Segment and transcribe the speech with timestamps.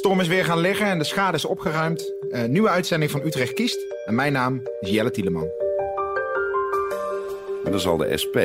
[0.00, 2.12] storm is weer gaan liggen en de schade is opgeruimd.
[2.28, 3.78] Een nieuwe uitzending van Utrecht kiest.
[4.04, 5.48] En mijn naam is Jelle Tieleman.
[7.64, 8.36] En dan zal de SP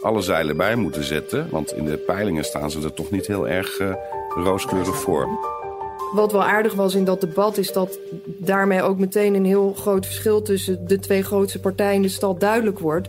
[0.00, 1.50] alle zeilen bij moeten zetten.
[1.50, 3.94] Want in de peilingen staan ze er toch niet heel erg uh,
[4.28, 5.28] rooskleurig voor.
[6.12, 10.06] Wat wel aardig was in dat debat is dat daarmee ook meteen een heel groot
[10.06, 13.08] verschil tussen de twee grootste partijen in de stad duidelijk wordt.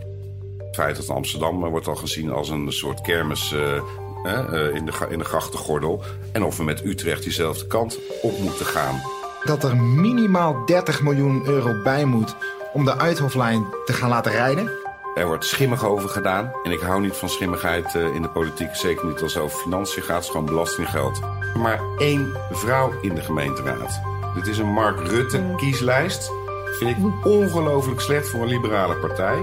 [0.58, 3.82] Het feit dat Amsterdam wordt al gezien als een soort kermis uh,
[4.26, 6.02] uh, in, de, in de grachtengordel.
[6.32, 9.00] En of we met Utrecht diezelfde kant op moeten gaan.
[9.44, 12.36] Dat er minimaal 30 miljoen euro bij moet
[12.72, 14.70] om de Uithoflijn te gaan laten rijden.
[15.14, 16.52] Er wordt schimmig over gedaan.
[16.62, 18.74] En ik hou niet van schimmigheid in de politiek.
[18.74, 20.14] Zeker niet als het over financiën gaat.
[20.14, 21.20] Het is gewoon belastinggeld.
[21.56, 24.00] Maar één vrouw in de gemeenteraad.
[24.34, 26.30] Dit is een Mark Rutte kieslijst.
[26.78, 29.42] Vind ik ongelooflijk slecht voor een liberale partij.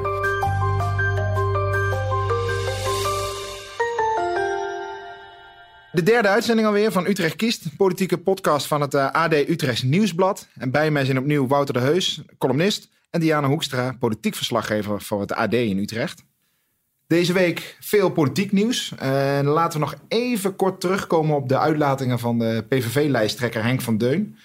[5.91, 10.47] De derde uitzending alweer van Utrecht Kiest, politieke podcast van het AD Utrechts Nieuwsblad.
[10.57, 15.21] En bij mij zijn opnieuw Wouter de Heus, columnist, en Diana Hoekstra, politiek verslaggever voor
[15.21, 16.23] het AD in Utrecht.
[17.07, 18.93] Deze week veel politiek nieuws.
[18.97, 23.97] En laten we nog even kort terugkomen op de uitlatingen van de PVV-lijsttrekker Henk van
[23.97, 24.37] Deun.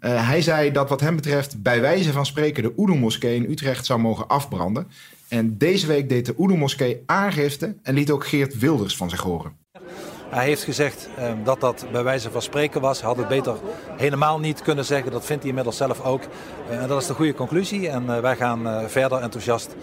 [0.00, 3.86] Uh, hij zei dat wat hem betreft bij wijze van spreken de Oedo-moskee in Utrecht
[3.86, 4.88] zou mogen afbranden.
[5.28, 9.59] En deze week deed de Oedo-moskee aangifte en liet ook Geert Wilders van zich horen.
[10.30, 12.98] Hij heeft gezegd uh, dat dat bij wijze van spreken was.
[13.00, 13.56] Hij had het beter
[13.96, 15.12] helemaal niet kunnen zeggen.
[15.12, 16.22] Dat vindt hij inmiddels zelf ook.
[16.70, 17.88] Uh, en dat is de goede conclusie.
[17.88, 19.74] En uh, wij gaan verder enthousiast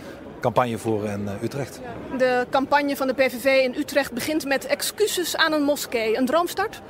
[0.42, 1.80] campagne voeren in Utrecht.
[2.18, 6.18] De campagne van de PVV in Utrecht begint met excuses aan een moskee.
[6.18, 6.81] Een droomstart?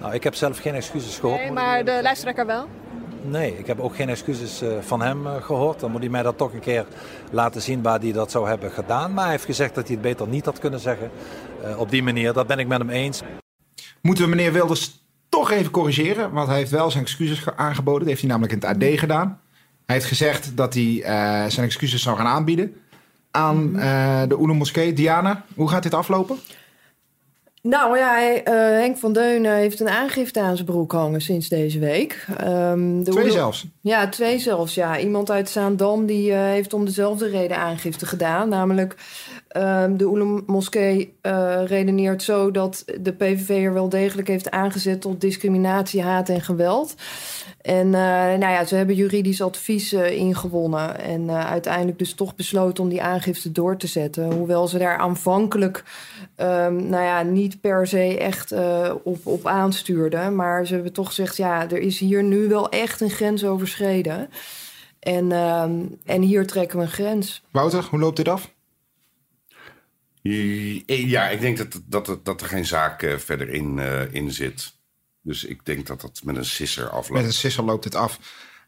[0.00, 1.40] Nou, ik heb zelf geen excuses gehoord.
[1.40, 2.66] Nee, maar de lijsttrekker wel?
[3.22, 5.80] Nee, ik heb ook geen excuses van hem gehoord.
[5.80, 6.86] Dan moet hij mij dat toch een keer
[7.30, 9.12] laten zien waar hij dat zou hebben gedaan.
[9.12, 11.10] Maar hij heeft gezegd dat hij het beter niet had kunnen zeggen.
[11.76, 13.22] op die manier, dat ben ik met hem eens.
[14.00, 16.32] Moeten we meneer Wilders toch even corrigeren?
[16.32, 17.98] Want hij heeft wel zijn excuses aangeboden.
[18.00, 19.40] Dat heeft hij namelijk in het AD gedaan.
[19.86, 21.02] Hij heeft gezegd dat hij
[21.50, 22.74] zijn excuses zou gaan aanbieden
[23.30, 23.72] aan
[24.28, 24.92] de Oene Moskee.
[24.92, 26.38] Diana, hoe gaat dit aflopen?
[27.62, 31.48] Nou ja, hij, uh, Henk van Deunen heeft een aangifte aan zijn broek hangen sinds
[31.48, 32.26] deze week.
[32.40, 33.66] Um, de twee zelfs?
[33.80, 34.74] Ja, twee zelfs.
[34.74, 34.98] Ja.
[34.98, 38.48] Iemand uit Zaandam die uh, heeft om dezelfde reden aangifte gedaan.
[38.48, 38.94] Namelijk,
[39.56, 45.00] um, de Oele Moskee uh, redeneert zo dat de PVV er wel degelijk heeft aangezet
[45.00, 46.94] tot discriminatie, haat en geweld.
[47.60, 51.00] En uh, nou ja, ze hebben juridisch advies uh, ingewonnen.
[51.00, 54.32] En uh, uiteindelijk dus toch besloten om die aangifte door te zetten.
[54.32, 55.84] Hoewel ze daar aanvankelijk
[56.36, 58.52] um, nou ja, niet per se echt
[59.02, 60.34] op, op aanstuurden.
[60.34, 64.28] Maar ze hebben toch gezegd, ja, er is hier nu wel echt een grens overschreden.
[65.00, 67.42] En, um, en hier trekken we een grens.
[67.50, 68.54] Wouter, hoe loopt dit af?
[70.22, 73.78] Ja, ik denk dat, dat, dat er geen zaak verder in,
[74.12, 74.78] in zit.
[75.22, 77.10] Dus ik denk dat dat met een sisser afloopt.
[77.10, 78.18] Met een sisser loopt het af.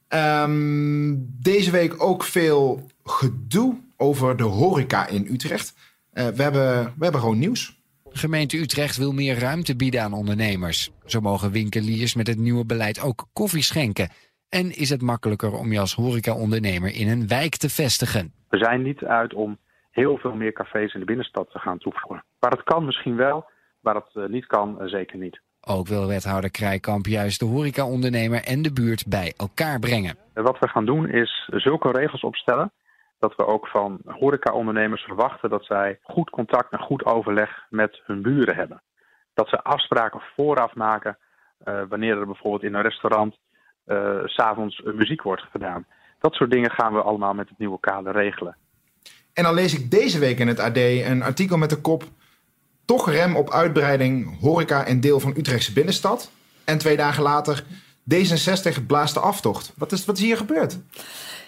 [0.09, 5.75] Um, deze week ook veel gedoe over de horeca in Utrecht.
[6.13, 7.81] Uh, we, hebben, we hebben gewoon nieuws.
[8.09, 10.91] Gemeente Utrecht wil meer ruimte bieden aan ondernemers.
[11.05, 14.09] Zo mogen winkeliers met het nieuwe beleid ook koffie schenken.
[14.49, 18.33] En is het makkelijker om je als horecaondernemer in een wijk te vestigen.
[18.49, 19.59] We zijn niet uit om
[19.91, 22.25] heel veel meer cafés in de binnenstad te gaan toevoegen.
[22.39, 23.45] Waar het kan misschien wel,
[23.81, 25.41] waar het uh, niet kan, uh, zeker niet.
[25.67, 30.17] Ook wil wethouder Krijkamp juist de horecaondernemer en de buurt bij elkaar brengen.
[30.35, 32.73] Wat we gaan doen is zulke regels opstellen
[33.19, 38.23] dat we ook van horecaondernemers verwachten dat zij goed contact en goed overleg met hun
[38.23, 38.83] buren hebben.
[39.35, 41.19] Dat ze afspraken vooraf maken
[41.65, 43.39] uh, wanneer er bijvoorbeeld in een restaurant
[43.87, 45.87] uh, s'avonds muziek wordt gedaan.
[46.19, 48.57] Dat soort dingen gaan we allemaal met het nieuwe kader regelen.
[49.33, 52.03] En dan lees ik deze week in het AD een artikel met de kop
[52.93, 56.31] toch rem op uitbreiding horeca en deel van Utrechtse binnenstad.
[56.65, 57.65] En twee dagen later
[58.15, 59.73] D66 blaast de aftocht.
[59.77, 60.79] Wat is, wat is hier gebeurd?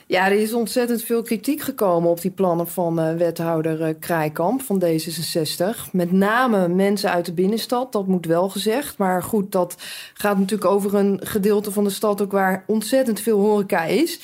[0.06, 4.63] Ja, er is ontzettend veel kritiek gekomen op die plannen van uh, wethouder uh, Krijkamp
[4.63, 5.91] van D66.
[5.92, 8.98] Met name mensen uit de binnenstad, dat moet wel gezegd.
[8.98, 9.77] Maar goed, dat
[10.15, 14.21] gaat natuurlijk over een gedeelte van de stad ook waar ontzettend veel horeca is.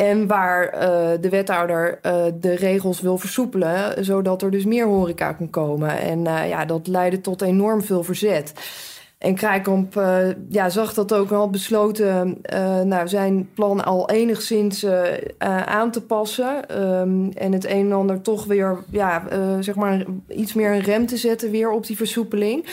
[0.00, 0.80] En waar uh,
[1.20, 5.98] de wethouder uh, de regels wil versoepelen, zodat er dus meer horeca kan komen.
[5.98, 8.52] En uh, ja, dat leidde tot enorm veel verzet.
[9.18, 9.94] En Krijkamp
[10.48, 12.40] ja, zag dat ook al besloten
[12.84, 14.86] nou, zijn plan al enigszins
[15.64, 16.82] aan te passen.
[16.82, 19.22] Um, en het een en ander toch weer ja,
[19.60, 22.66] zeg maar iets meer een rem te zetten weer op die versoepeling.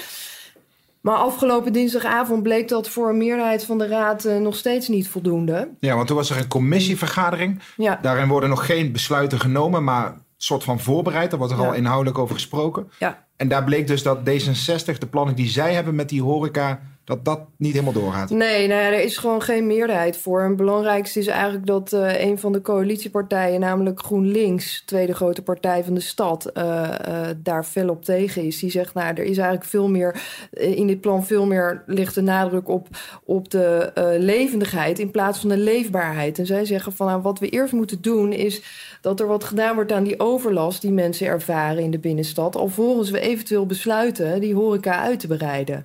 [1.07, 5.09] Maar afgelopen dinsdagavond bleek dat voor een meerderheid van de raad uh, nog steeds niet
[5.09, 5.69] voldoende.
[5.79, 7.61] Ja, want toen was er een commissievergadering.
[7.77, 7.99] Ja.
[8.01, 11.29] Daarin worden nog geen besluiten genomen, maar een soort van voorbereid.
[11.29, 11.67] Daar wordt er ja.
[11.67, 12.91] al inhoudelijk over gesproken.
[12.99, 13.25] Ja.
[13.35, 17.25] En daar bleek dus dat D66, de plannen die zij hebben met die horeca, dat
[17.25, 18.29] dat niet helemaal doorgaat.
[18.29, 20.41] Nee, nou ja, er is gewoon geen meerderheid voor.
[20.41, 25.41] En het belangrijkste is eigenlijk dat uh, een van de coalitiepartijen, namelijk GroenLinks, tweede grote
[25.41, 28.59] partij van de stad, uh, uh, daar fel op tegen is.
[28.59, 30.21] Die zegt, nou, er is eigenlijk veel meer
[30.51, 32.87] in dit plan veel meer ligt de nadruk op,
[33.23, 36.39] op de levendigheid in plaats van de leefbaarheid.
[36.39, 38.61] En zij zeggen van, nou, wat we eerst moeten doen is
[39.01, 43.09] dat er wat gedaan wordt aan die overlast die mensen ervaren in de binnenstad, alvorens
[43.09, 45.83] we eventueel besluiten die horeca uit te bereiden.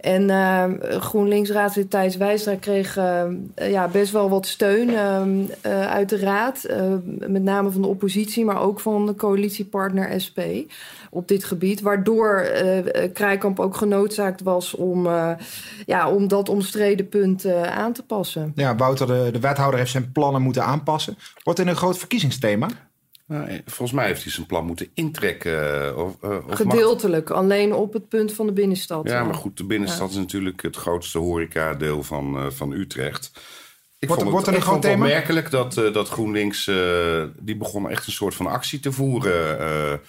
[0.00, 0.30] En
[1.00, 3.24] GroenLinks-raadslid Thijs Wijstra kreeg uh,
[3.54, 5.46] ja, best wel wat steun uh,
[5.86, 6.66] uit de raad.
[7.26, 10.40] met name van de oppositie, maar ook van de coalitiepartner SP
[11.10, 11.80] op dit gebied.
[11.80, 12.50] Waardoor
[13.12, 15.08] Krijkamp ook genoodzaakt was om,
[15.86, 18.52] ja, om dat omstreden punt aan te passen.
[18.54, 21.16] Ja, Wouter, de, de wethouder heeft zijn plannen moeten aanpassen.
[21.42, 22.68] Wordt in een groot verkiezingsthema?
[23.32, 25.96] Nou, volgens mij heeft hij zijn plan moeten intrekken.
[25.96, 27.38] Of, uh, of Gedeeltelijk, mag...
[27.38, 29.08] alleen op het punt van de binnenstad.
[29.08, 30.14] Ja, maar goed, de binnenstad ja.
[30.14, 33.30] is natuurlijk het grootste horecadeel van, uh, van Utrecht.
[33.98, 35.04] Ik wordt, vond wordt het, er een groot thema?
[35.04, 36.64] opmerkelijk dat, uh, dat GroenLinks...
[37.38, 40.00] die begon echt een soort van actie te voeren.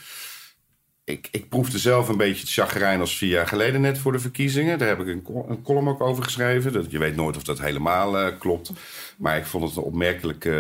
[1.04, 4.20] ik, ik proefde zelf een beetje het chagrijn als vier jaar geleden net voor de
[4.20, 4.78] verkiezingen.
[4.78, 6.74] Daar heb ik een, een column ook over geschreven.
[6.74, 8.72] Dat, je weet nooit of dat helemaal klopt.
[9.18, 10.52] Maar ik vond het een opmerkelijke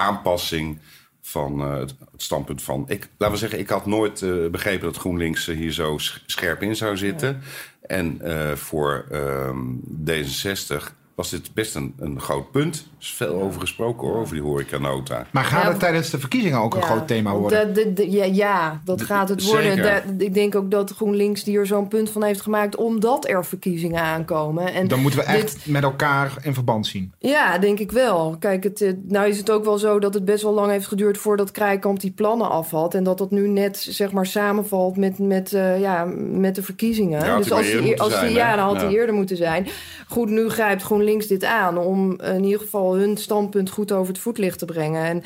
[0.00, 0.78] aanpassing
[1.20, 2.84] van uh, het, het, standpunt van.
[2.88, 6.76] Ik, laten we zeggen, ik had nooit uh, begrepen dat GroenLinks hier zo scherp in
[6.76, 7.28] zou zitten.
[7.28, 7.86] Ja.
[7.86, 8.20] En
[8.58, 12.76] voor um, D66 was dit best een, een groot punt.
[12.76, 15.26] Er is veel over gesproken hoor, over die horecanota.
[15.30, 17.74] Maar gaat Ja, het tijdens de verkiezingen ook een groot thema worden?
[17.74, 20.02] de- de- de- ja, ja, dat gaat het worden.
[20.18, 22.76] ik denk ook dat GroenLinks die er zo'n punt van heeft gemaakt...
[22.76, 24.72] omdat er verkiezingen aankomen.
[24.72, 27.12] En Dan moeten we echt dit- met elkaar in verband zien.
[27.18, 28.36] Ja, denk ik wel.
[28.38, 30.86] Kijk, het, eh, nou is het ook wel zo dat het best wel lang heeft
[30.86, 31.18] geduurd...
[31.18, 32.94] voordat Krijkamp die plannen af had.
[32.94, 37.24] En dat dat nu net, zeg maar, samenvalt met, met, eh, ja, met de verkiezingen.
[37.24, 39.66] Ja, dus hij als eerder als zijn, ja, dan had hij eerder moeten zijn.
[40.08, 41.78] Goed, nu grijpt GroenLinks dit aan...
[41.78, 45.04] om in ieder geval hun standpunt goed over het voetlicht te brengen.
[45.04, 45.22] En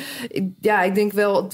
[0.61, 1.49] ja, ik denk wel...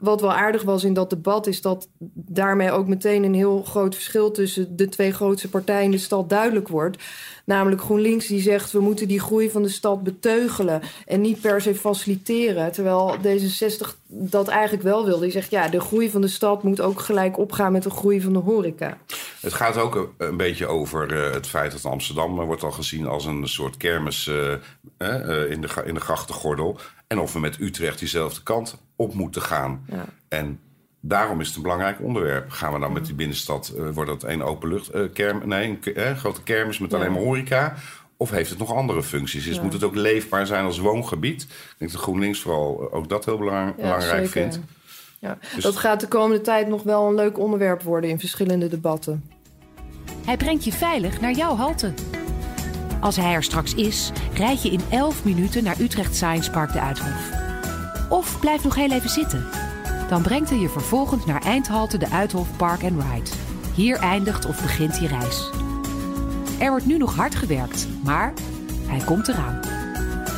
[0.00, 3.94] wat wel aardig was in dat debat, is dat daarmee ook meteen een heel groot
[3.94, 7.02] verschil tussen de twee grootste partijen in de stad duidelijk wordt.
[7.44, 11.60] Namelijk GroenLinks die zegt we moeten die groei van de stad beteugelen en niet per
[11.60, 12.72] se faciliteren.
[12.72, 15.18] Terwijl D66 dat eigenlijk wel wil.
[15.18, 18.20] Die zegt ja, de groei van de stad moet ook gelijk opgaan met de groei
[18.20, 18.98] van de horeca.
[19.40, 23.06] Het gaat ook een, beetje over eh, het feit dat Amsterdam eh, wordt al gezien
[23.06, 26.78] als een soort kermis eh, in, de, in de grachtengordel.
[27.06, 29.84] En of we met Utrecht diezelfde kant op moeten gaan.
[29.90, 30.04] Ja.
[30.28, 30.60] En
[31.00, 32.50] daarom is het een belangrijk onderwerp.
[32.50, 35.94] Gaan we dan met die binnenstad, eh, wordt dat een openlucht eh, kerm, nee, een
[35.94, 36.96] eh, grote kermis met Ja.
[36.96, 37.74] alleen maar horeca?
[38.16, 39.44] Of heeft het nog andere functies?
[39.44, 39.62] Ja.
[39.62, 41.42] Moet het ook leefbaar zijn als woongebied?
[41.42, 44.30] Ik denk dat GroenLinks vooral ook dat heel belang- belangrijk zeker.
[44.30, 44.60] vindt.
[45.18, 45.38] Ja.
[45.54, 49.24] Dus- Dat gaat de komende tijd nog wel een leuk onderwerp worden in verschillende debatten.
[50.24, 51.92] Hij brengt je veilig naar jouw halte.
[53.00, 56.80] Als hij er straks is, rijd je in 11 minuten naar Utrecht Science Park de
[56.80, 57.48] Uithof.
[58.10, 59.46] Of blijf nog heel even zitten.
[60.08, 63.30] Dan brengt hij je vervolgens naar Eindhalte de Uithof Park and Ride.
[63.74, 65.50] Hier eindigt of begint je reis.
[66.58, 68.32] Er wordt nu nog hard gewerkt, maar
[68.86, 69.60] hij komt eraan.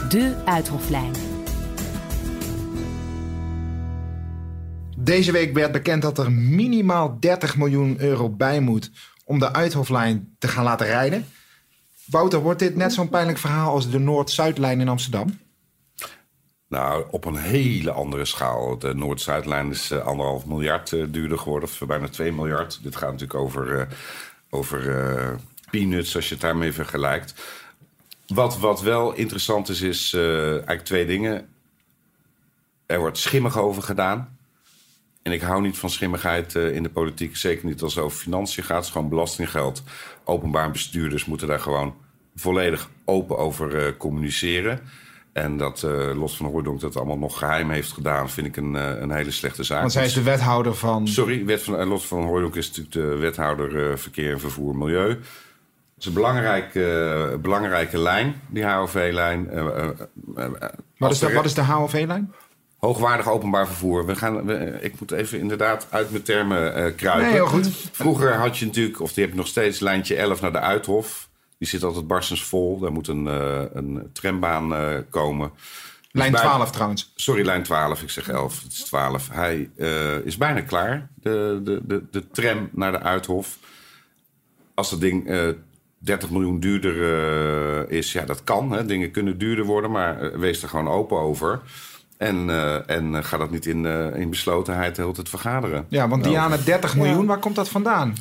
[0.09, 1.13] De Uithoflijn.
[4.97, 8.91] Deze week werd bekend dat er minimaal 30 miljoen euro bij moet
[9.25, 11.27] om de Uithoflijn te gaan laten rijden.
[12.07, 15.39] Wouter, wordt dit net zo'n pijnlijk verhaal als de Noord-Zuidlijn in Amsterdam?
[16.73, 18.79] Nou, op een hele andere schaal.
[18.79, 22.83] De Noord-Zuidlijn is eh, anderhalf miljard eh, duurder geworden, of bijna 2 miljard.
[22.83, 23.87] Dit gaat natuurlijk over, eh,
[24.51, 27.35] over peanuts als je het daarmee vergelijkt.
[28.27, 31.49] Wat, wat wel interessant is, is eigenlijk twee dingen.
[32.87, 34.39] Er wordt schimmig over gedaan.
[35.23, 37.37] En ik hou niet van schimmigheid in de politiek.
[37.37, 38.77] Zeker niet als het over financiën gaat.
[38.77, 39.83] Het is gewoon belastinggeld.
[40.25, 41.95] Openbaar bestuurders moeten daar gewoon
[42.35, 44.81] volledig open over communiceren.
[45.33, 48.31] En dat eh, Los van Hooydonk dat allemaal nog geheim heeft gedaan...
[48.31, 49.81] vind ik een, eh, een hele slechte zaak.
[49.81, 51.09] Want zij is de wethouder van.
[51.09, 55.09] Sorry, wet van, eh, Los van Hooydonk is natuurlijk de wethouder Verkeer en Vervoer Milieu.
[55.09, 55.19] Het
[55.99, 59.51] is een belangrijke, belangrijke lijn, die HOV-lijn.
[60.99, 62.33] Wat is de, wat is de HOV-lijn?
[62.79, 64.07] Hoogwaardig openbaar vervoer.
[64.07, 67.25] We gaan, we- ik moet even inderdaad uit mijn termen kruipen.
[67.25, 67.69] Nee, heel goed.
[67.93, 71.29] Vroeger had je natuurlijk, of die heb je nog steeds, lijntje 11 naar de Uithof.
[71.63, 72.79] Die zit altijd barstens vol.
[72.79, 75.51] Daar moet een, eh, een trambaan eh, komen.
[76.11, 77.13] Lijn bij- 12 trouwens.
[77.15, 78.03] Sorry, lijn 12.
[78.03, 78.63] Ik zeg 11.
[78.63, 79.29] Het is 12.
[79.33, 81.09] Hij eh, is bijna klaar.
[81.15, 83.59] De, de, de, de tram naar de Uithof.
[84.75, 85.49] Als dat ding eh
[85.99, 86.97] 30 miljoen duurder
[87.89, 88.71] eh, is, ja, dat kan.
[88.73, 88.85] Hè.
[88.87, 91.61] Dingen kunnen duurder worden, maar wees er gewoon open over.
[92.17, 95.87] En, eh, en ga dat niet in, eh, in beslotenheid de hele tijd vergaderen.
[95.89, 98.15] Ja, want Nou, Diana, 30 miljoen, waar komt dat vandaan?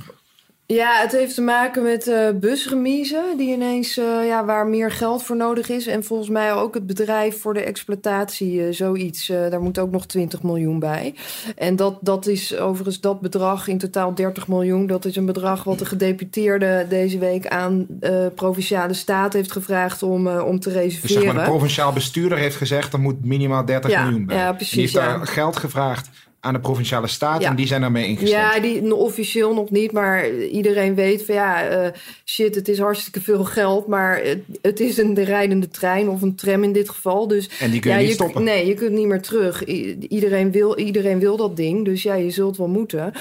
[0.74, 5.24] Ja, het heeft te maken met uh, busremise, die ineens uh, ja, waar meer geld
[5.24, 5.88] voor nodig is.
[5.88, 9.28] En volgens mij ook het bedrijf voor de exploitatie, uh, zoiets.
[9.28, 11.16] daar moet ook nog 20 miljoen bij.
[11.56, 14.88] En dat, dat is overigens dat bedrag, in totaal 30 miljoen.
[14.88, 20.04] Dat is een bedrag wat de gedeputeerde deze week aan de provinciale staat heeft gevraagd
[20.04, 21.16] om, om te reserveren.
[21.16, 24.38] Dus zeg maar, de provinciaal bestuurder heeft gezegd, er moet minimaal 30 ja, miljoen bij.
[24.38, 24.72] Ja, precies.
[24.72, 26.10] Die heeft daar geld gevraagd
[26.44, 28.54] aan de provinciale staat en die zijn daarmee ingestemd.
[28.54, 31.88] Ja, die officieel nog niet, maar iedereen weet van ja, uh,
[32.26, 36.22] shit, het is hartstikke veel geld, maar het, het, is een de rijdende trein of
[36.22, 37.28] een tram in dit geval.
[37.28, 38.44] Dus, en die kun je ja, niet stoppen.
[38.44, 39.68] Nee, je kunt niet meer terug.
[39.68, 43.14] I, iedereen, wil, iedereen wil dat ding, dus ja, je zult wel moeten.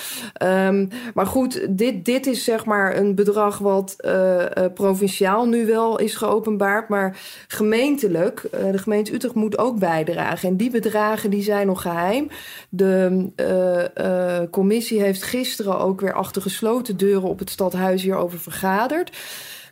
[0.42, 5.66] Um, maar goed, dit, dit is zeg maar een bedrag wat uh, uh, provinciaal nu
[5.66, 10.48] wel is geopenbaard, maar gemeentelijk, de gemeente Utrecht moet ook bijdragen.
[10.48, 12.28] En die bedragen die zijn nog geheim.
[12.68, 19.16] De uh, commissie heeft gisteren ook weer achter gesloten deuren op het stadhuis hierover vergaderd.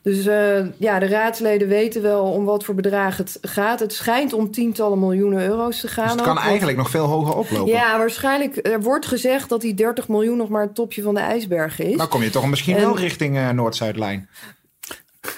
[0.02, 3.80] Dus uh, ja, de raadsleden weten wel om wat voor bedragen het gaat.
[3.80, 6.04] Het schijnt om tientallen miljoenen euro's te gaan.
[6.04, 7.72] Dus het kan ook, eigenlijk nog veel hoger oplopen.
[7.72, 8.66] Ja, waarschijnlijk.
[8.66, 11.96] Er wordt gezegd dat die 30 miljoen nog maar het topje van de ijsberg is.
[11.96, 14.28] Nou kom je toch misschien en, wel richting Noord-Zuidlijn.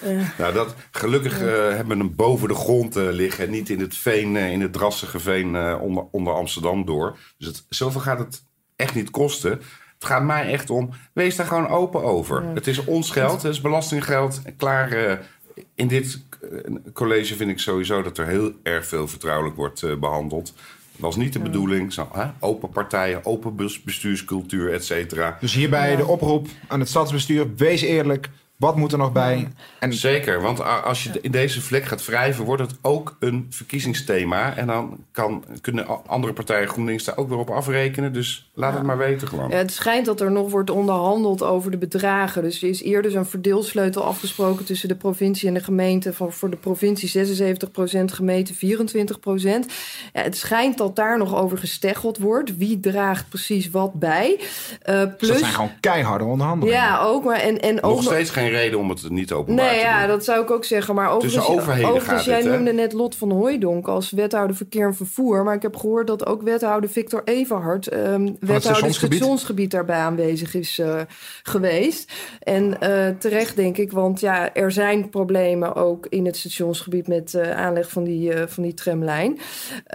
[0.04, 0.28] Uh.
[0.38, 3.80] Nou, dat, gelukkig uh, hebben we hem boven de grond uh, liggen en niet in
[3.80, 7.16] het veen, in het drassige veen onder, onder Amsterdam door.
[7.38, 8.42] Dus het, zoveel gaat het
[8.76, 9.50] echt niet kosten.
[9.50, 12.42] Het gaat mij echt om, wees daar gewoon open over.
[12.42, 12.52] Ja.
[12.54, 14.42] Het is ons geld, het is belastinggeld.
[14.56, 15.20] Klaar,
[15.74, 16.22] in dit
[16.92, 20.52] college vind ik sowieso dat er heel erg veel vertrouwelijk wordt behandeld.
[20.92, 21.92] Dat was niet de bedoeling.
[21.92, 22.26] Zo, hè?
[22.38, 25.36] Open partijen, open bestuurscultuur, et cetera.
[25.40, 28.28] Dus hierbij de oproep aan het stadsbestuur, wees eerlijk.
[28.60, 29.48] Wat moet er nog bij?
[29.78, 29.92] En...
[29.92, 34.56] Zeker, want als je in deze vlek gaat wrijven, wordt het ook een verkiezingsthema.
[34.56, 38.12] En dan kan, kunnen andere partijen GroenLinks daar ook weer op afrekenen.
[38.12, 38.76] Dus laat ja.
[38.76, 39.50] het maar weten gewoon.
[39.50, 42.42] Ja, het schijnt dat er nog wordt onderhandeld over de bedragen.
[42.42, 46.12] Dus er is eerder zo'n verdeelsleutel afgesproken tussen de provincie en de gemeente.
[46.12, 48.58] Van voor de provincie 76%, gemeente 24%.
[50.12, 52.56] Ja, het schijnt dat daar nog over gesteggeld wordt.
[52.56, 54.38] Wie draagt precies wat bij?
[54.38, 54.46] Uh,
[54.84, 55.16] plus...
[55.18, 56.80] Dus dat zijn gewoon keiharde onderhandelingen.
[56.80, 57.24] Ja, ook.
[57.24, 59.98] Maar en, en nog ook steeds geen reden om het niet openbaar nee, te ja,
[60.00, 60.08] doen.
[60.08, 60.94] dat zou ik ook zeggen.
[60.94, 65.44] Maar overigens, overigens jij noemde net Lot van Hooijdonk als wethouder verkeer en vervoer.
[65.44, 69.18] Maar ik heb gehoord dat ook wethouder Victor Everhard, um, wethouder stationsgebied.
[69.18, 71.00] stationsgebied daarbij aanwezig is uh,
[71.42, 72.12] geweest.
[72.40, 77.32] En uh, terecht denk ik, want ja, er zijn problemen ook in het stationsgebied met
[77.36, 79.38] uh, aanleg van die, van die tramlijn.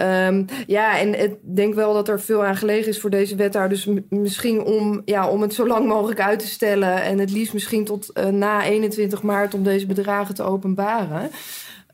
[0.00, 3.76] Um, ja, en ik denk wel dat er veel aan gelegen is voor deze wethouder.
[3.76, 7.52] Dus misschien om, ja, om het zo lang mogelijk uit te stellen en het liefst
[7.52, 11.30] misschien tot na 21 maart om deze bedragen te openbaren.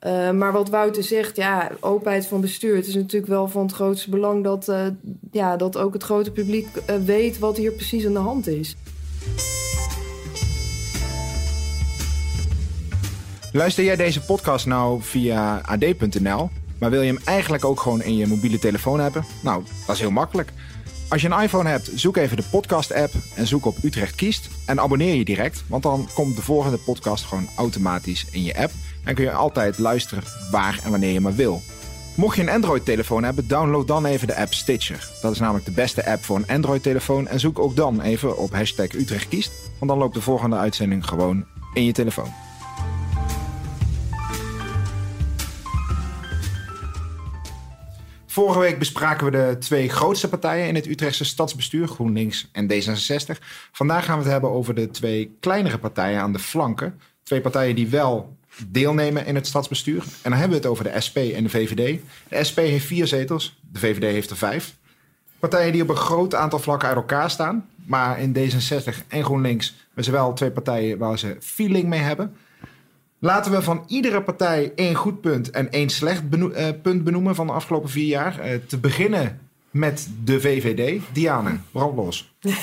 [0.07, 2.77] Uh, maar wat Wouter zegt, ja, openheid van bestuur.
[2.77, 4.87] Het is natuurlijk wel van het grootste belang dat, uh,
[5.31, 8.77] ja, dat ook het grote publiek uh, weet wat hier precies aan de hand is.
[13.53, 18.17] Luister jij deze podcast nou via ad.nl, maar wil je hem eigenlijk ook gewoon in
[18.17, 19.25] je mobiele telefoon hebben?
[19.43, 20.53] Nou, dat is heel makkelijk.
[21.13, 24.49] Als je een iPhone hebt, zoek even de podcast-app en zoek op Utrecht Kiest.
[24.67, 28.73] En abonneer je direct, want dan komt de volgende podcast gewoon automatisch in je app.
[29.05, 31.63] En kun je altijd luisteren waar en wanneer je maar wil.
[32.15, 35.09] Mocht je een Android-telefoon hebben, download dan even de app Stitcher.
[35.23, 37.29] Dat is namelijk de beste app voor een Android-telefoon.
[37.29, 41.07] En zoek ook dan even op hashtag Utrecht Kiest, want dan loopt de volgende uitzending
[41.07, 42.42] gewoon in je telefoon.
[48.33, 53.39] Vorige week bespraken we de twee grootste partijen in het Utrechtse stadsbestuur, GroenLinks en D66.
[53.73, 57.01] Vandaag gaan we het hebben over de twee kleinere partijen aan de flanken.
[57.23, 58.37] Twee partijen die wel
[58.67, 60.03] deelnemen in het stadsbestuur.
[60.03, 62.01] En dan hebben we het over de SP en de VVD.
[62.29, 64.75] De SP heeft vier zetels, de VVD heeft er vijf.
[65.39, 67.69] Partijen die op een groot aantal vlakken uit elkaar staan.
[67.87, 72.37] Maar in D66 en GroenLinks zijn wel twee partijen waar ze feeling mee hebben.
[73.25, 77.35] Laten we van iedere partij één goed punt en één slecht beno uh, punt benoemen
[77.35, 78.47] van de afgelopen vier jaar.
[78.47, 81.01] Uh, te beginnen met de VVD.
[81.13, 82.33] Diane, brand los.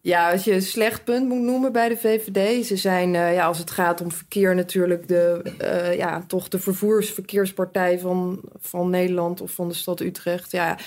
[0.00, 2.66] Ja, als je een slecht punt moet noemen bij de VVD.
[2.66, 5.52] Ze zijn, uh, ja, als het gaat om verkeer, natuurlijk de,
[5.96, 10.50] ja, toch de vervoersverkeerspartij van, van Nederland of van de stad Utrecht.
[10.50, 10.78] Ja,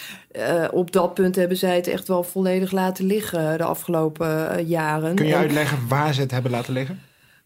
[0.71, 5.15] op dat punt hebben zij het echt wel volledig laten liggen de afgelopen jaren.
[5.15, 6.99] Kun je uitleggen waar ze het hebben laten liggen?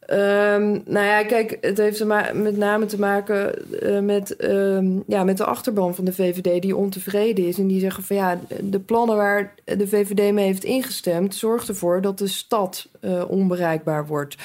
[0.09, 5.37] Um, nou ja, kijk, het heeft met name te maken uh, met, um, ja, met
[5.37, 7.57] de achterban van de VVD die ontevreden is.
[7.57, 12.01] En die zeggen van ja, de plannen waar de VVD mee heeft ingestemd, zorgt ervoor
[12.01, 14.35] dat de stad uh, onbereikbaar wordt.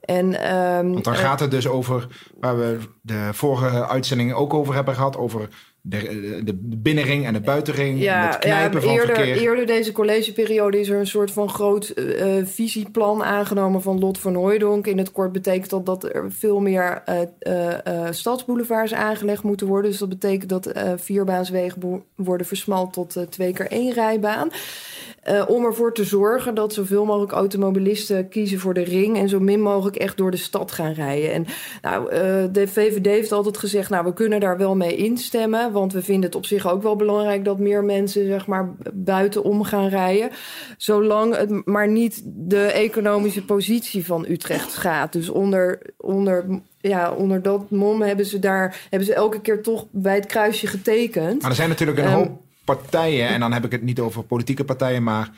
[0.00, 2.06] En, um, Want dan gaat het dus over,
[2.40, 5.48] waar we de vorige uitzending ook over hebben gehad, over
[5.90, 7.92] de, de binnenring en de buitenring.
[7.92, 9.36] het Ja, knijpen ja van eerder, verkeer.
[9.36, 14.18] eerder deze collegeperiode is er een soort van groot eh, eh, visieplan aangenomen van Lot
[14.18, 14.86] van Hooijdonk.
[14.86, 19.66] In het kort betekent dat dat er veel meer eh eh, eh, stadsboulevards aangelegd moeten
[19.66, 19.90] worden.
[19.90, 24.50] Dus dat betekent dat eh vierbaanswegen worden versmalt tot eh, twee keer één rijbaan.
[25.20, 29.40] Eh, om ervoor te zorgen dat zoveel mogelijk automobilisten kiezen voor de ring en zo
[29.40, 31.32] min mogelijk echt door de stad gaan rijden.
[31.32, 31.46] En
[31.82, 32.20] nou, eh,
[32.52, 36.24] de VVD heeft altijd gezegd, nou, we kunnen daar wel mee instemmen, want we vinden
[36.24, 40.30] het op zich ook wel belangrijk dat meer mensen zeg maar buitenom gaan rijden,
[40.76, 45.12] zolang het maar niet de economische positie van Utrecht gaat.
[45.12, 46.44] Dus onder, onder,
[46.78, 50.66] ja, onder dat mom hebben ze daar hebben ze elke keer toch bij het kruisje
[50.66, 51.40] getekend.
[51.40, 54.22] Maar er zijn natuurlijk een Ehm, hoop partijen, en dan heb ik het niet over
[54.22, 55.30] politieke partijen, maar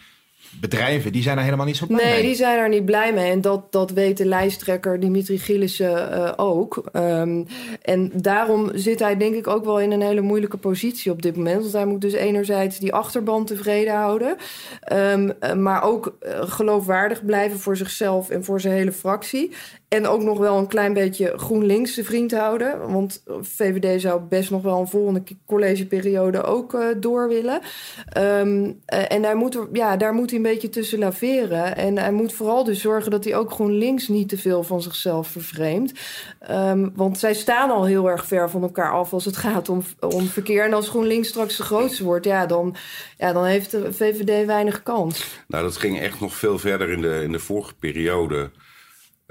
[0.61, 2.23] bedrijven, die zijn er helemaal niet zo blij Nee, mee.
[2.23, 3.31] die zijn er niet blij mee.
[3.31, 6.83] En dat, dat weet de lijsttrekker Dimitri Gillissen eh, ook.
[6.93, 7.45] Ehm,
[7.83, 11.37] en daarom zit hij denk ik ook wel in een hele moeilijke positie op dit
[11.37, 11.61] moment.
[11.61, 14.37] Want hij moet dus enerzijds die achterban tevreden houden.
[14.81, 19.53] ehm, eh, maar ook eh, geloofwaardig blijven voor zichzelf en voor zijn hele fractie.
[19.92, 22.92] En ook nog wel een klein beetje GroenLinks de vriend houden.
[22.92, 27.61] Want VVD zou best nog wel een volgende collegeperiode ook eh, door willen.
[28.08, 31.76] Ehm, eh, en hij moet ja, daar moet hij een beetje tussen laveren.
[31.76, 35.28] En hij moet vooral dus zorgen dat hij ook GroenLinks niet te veel van zichzelf
[35.28, 35.92] vervreemdt.
[36.38, 39.82] Ehm, want zij staan al heel erg ver van elkaar af als het gaat om,
[40.00, 40.64] om verkeer.
[40.64, 42.76] En als GroenLinks straks de grootste wordt, ja, dan,
[43.18, 45.42] ja, dan heeft de VVD weinig kans.
[45.49, 48.50] Nou, dat ging echt nog veel verder in de, in de vorige periode.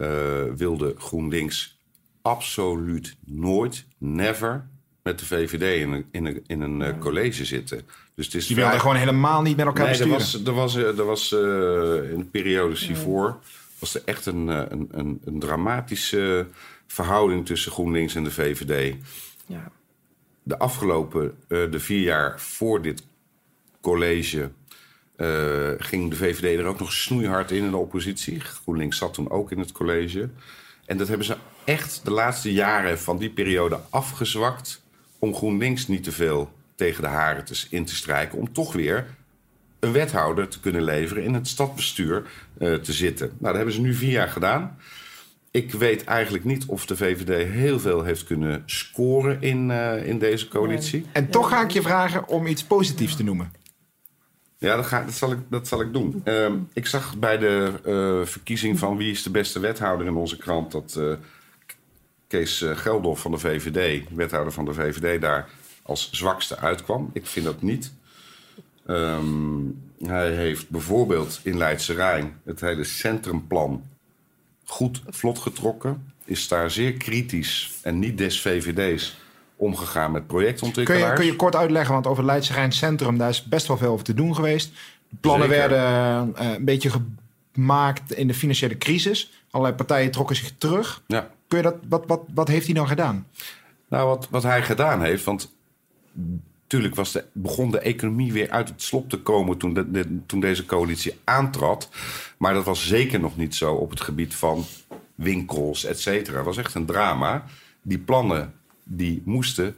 [0.02, 1.78] Eh, wilde GroenLinks
[2.22, 4.68] absoluut nooit, never
[5.04, 7.82] met de VVD in een, in een, in een eh, college zitten.
[8.16, 10.56] Dus het is Die wilden vrij- gewoon helemaal niet met elkaar Nee, er besturen.
[10.56, 13.40] was, er was, er was eh, in de periode hiervoor
[13.80, 16.48] was er echt een, eh, een, een, een dramatische
[16.88, 18.96] verhouding tussen GroenLinks en de VVD.
[19.46, 19.72] Ja.
[20.44, 23.04] De afgelopen, eh, de vier jaar voor dit
[23.82, 24.50] college,
[25.22, 28.40] eh, ging de VVD er ook nog snoeihard in in de oppositie.
[28.40, 30.30] GroenLinks zat toen ook in het college.
[30.86, 34.82] En dat hebben ze echt de laatste jaren van die periode afgezwakt...
[35.20, 38.38] om GroenLinks niet te veel tegen de haren te, in te strijken...
[38.38, 39.06] om toch weer
[39.80, 42.24] een wethouder te kunnen leveren in het stadsbestuur
[42.58, 43.28] eh, te zitten.
[43.28, 44.78] Nou, dat hebben ze nu vier jaar gedaan.
[45.52, 50.20] Ik weet eigenlijk niet of de VVD heel veel heeft kunnen scoren in, eh, in
[50.20, 51.06] deze coalitie.
[51.12, 53.52] En toch ga ik je vragen om iets positiefs te noemen.
[54.62, 56.22] Ja, dat, ga, dat, zal, ik, dat zal ik doen.
[56.24, 60.38] Ehm, ik zag bij de eh, verkiezing van wie is de beste wethouder in onze
[60.38, 60.72] krant...
[60.72, 61.14] dat eh,
[62.28, 65.50] Kees eh, Geldof van de VVD, wethouder van de VVD, daar
[65.82, 67.10] als zwakste uitkwam.
[67.14, 67.92] Ik vind dat niet.
[68.86, 69.64] Ehm,
[69.98, 73.84] hij heeft bijvoorbeeld in Leidse Rijn het hele centrumplan
[74.66, 76.14] goed vlot getrokken.
[76.26, 79.18] Is daar zeer kritisch en niet des VVD's
[79.62, 81.10] omgegaan met Kun projectontwikkelaars.
[81.10, 83.92] je, kun je kort uitleggen, want over Leidse Rijn Centrum, daar is best wel veel
[83.92, 84.72] over te doen geweest.
[85.10, 85.70] De plannen Zeker.
[85.70, 86.92] werden eh, een beetje
[87.54, 89.32] gemaakt in de financiële crisis.
[89.52, 91.04] Allerlei partijen trokken zich terug.
[91.08, 91.30] Ja.
[91.48, 93.28] Kun je dat, wat, wat, wat heeft hij dan gedaan?
[93.90, 95.54] Nou, wat, wat hij gedaan heeft, want
[96.62, 100.20] natuurlijk was de, begon de economie weer uit het slop te komen toen, de, de-
[100.26, 101.90] toen deze coalitie aantrad.
[102.38, 104.66] Maar dat was zeker nog niet zo op het gebied van
[105.16, 106.36] winkels, et cetera.
[106.38, 107.44] Het was echt een drama.
[107.82, 108.54] Die plannen
[108.96, 109.76] die moesten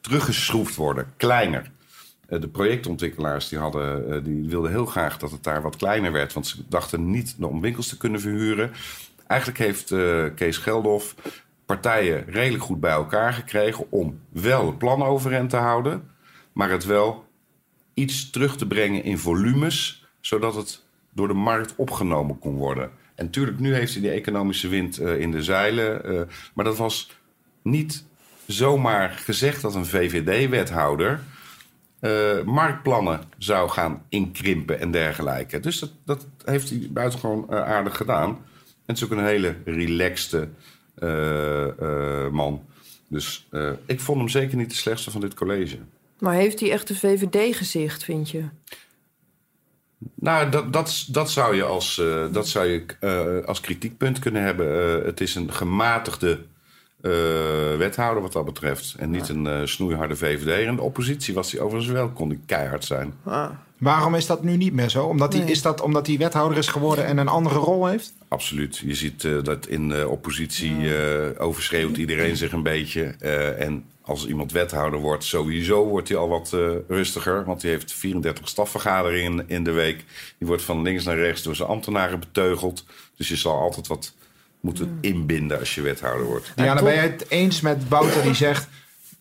[0.00, 1.70] teruggeschroefd worden, kleiner.
[2.28, 6.12] Eh, De projectontwikkelaars die hadden, eh, die wilden heel graag dat het daar wat kleiner
[6.12, 6.32] werd.
[6.32, 8.70] Want ze dachten niet om winkels te kunnen verhuren.
[9.26, 11.14] Eigenlijk heeft eh, Kees Geldof
[11.66, 13.86] partijen redelijk goed bij elkaar gekregen...
[13.90, 16.10] om wel het plan overeind te houden...
[16.52, 17.24] maar het wel
[17.94, 20.06] iets terug te brengen in volumes...
[20.20, 22.90] zodat het door de markt opgenomen kon worden.
[23.14, 26.28] En natuurlijk, nu heeft hij die economische wind in de zeilen.
[26.54, 27.17] maar dat was
[27.70, 28.04] niet
[28.48, 31.20] zomaar gezegd dat een VVD-wethouder...
[32.00, 35.60] eh, marktplannen zou gaan inkrimpen en dergelijke.
[35.60, 38.28] Dus dat, dat heeft hij buitengewoon eh, aardig gedaan.
[38.28, 40.48] En het is ook een hele relaxte
[40.94, 42.64] eh, man.
[43.08, 43.48] Dus
[43.86, 45.78] ik vond hem zeker niet de slechtste van dit college.
[46.18, 48.44] Maar heeft hij echt een VVD-gezicht, vind je?
[50.14, 52.02] Nou, dat, dat, dat zou je als,
[52.32, 55.04] dat zou je, als kritiekpunt kunnen hebben.
[55.04, 56.40] Het is een gematigde
[57.78, 58.94] wethouder wat dat betreft.
[58.98, 60.66] En niet een eh, snoeiharde VVD.
[60.66, 63.14] En de oppositie was hij overigens wel, kon die keihard zijn.
[63.78, 65.06] Waarom is dat nu niet meer zo?
[65.06, 65.50] Omdat hij, Nee.
[65.50, 68.14] Is dat omdat hij wethouder is geworden en een andere rol heeft?
[68.28, 68.76] Absoluut.
[68.76, 73.14] Je ziet eh, dat in de oppositie eh, overschreeuwt iedereen zich een beetje.
[73.18, 77.44] Eh, en als iemand wethouder wordt, sowieso wordt hij al wat eh, rustiger.
[77.44, 80.04] Want hij heeft 34 stafvergaderingen in, in de week.
[80.38, 82.84] Die wordt van links naar rechts door zijn ambtenaren beteugeld.
[83.16, 84.14] Dus je zal altijd wat
[84.60, 86.52] moeten inbinden als je wethouder wordt.
[86.56, 88.68] Ja, dan ben je het eens met Wouter die zegt...